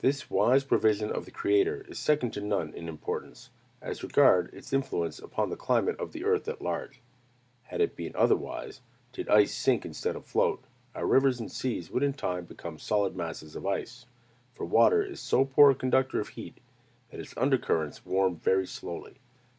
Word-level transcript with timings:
This 0.00 0.28
wise 0.28 0.62
provision 0.62 1.10
of 1.10 1.24
the 1.24 1.30
Creator 1.30 1.86
is 1.88 1.98
second 1.98 2.32
to 2.32 2.42
none 2.42 2.74
in 2.74 2.86
importance, 2.86 3.48
as 3.80 4.02
regards 4.02 4.52
its 4.52 4.74
influence 4.74 5.18
upon 5.18 5.48
the 5.48 5.56
climate 5.56 5.98
of 5.98 6.12
the 6.12 6.26
earth 6.26 6.48
at 6.48 6.60
large. 6.60 7.00
Had 7.62 7.80
it 7.80 7.96
been 7.96 8.14
otherwise 8.14 8.82
did 9.14 9.30
ice 9.30 9.54
sink 9.54 9.86
instead 9.86 10.16
of 10.16 10.26
float, 10.26 10.62
our 10.94 11.06
rivers 11.06 11.40
and 11.40 11.50
seas 11.50 11.90
would 11.90 12.02
in 12.02 12.12
time 12.12 12.44
become 12.44 12.78
solid 12.78 13.16
masses 13.16 13.56
of 13.56 13.64
ice; 13.64 14.04
for 14.54 14.66
water 14.66 15.02
is 15.02 15.18
so 15.18 15.46
poor 15.46 15.70
a 15.70 15.74
conductor 15.74 16.20
of 16.20 16.28
heat, 16.28 16.58
that 17.10 17.18
its 17.20 17.32
under 17.38 17.56
currents 17.56 18.04
warm 18.04 18.36
very 18.36 18.66
slowly. 18.66 19.16